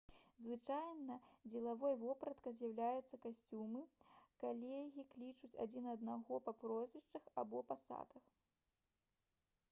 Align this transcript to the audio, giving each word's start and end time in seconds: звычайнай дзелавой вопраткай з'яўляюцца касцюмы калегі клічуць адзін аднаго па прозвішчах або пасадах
звычайнай 0.43 1.17
дзелавой 1.49 1.91
вопраткай 2.03 2.53
з'яўляюцца 2.61 3.19
касцюмы 3.25 3.83
калегі 4.43 5.05
клічуць 5.11 5.51
адзін 5.65 5.89
аднаго 5.93 6.39
па 6.47 6.55
прозвішчах 6.63 7.29
або 7.43 7.61
пасадах 7.73 8.23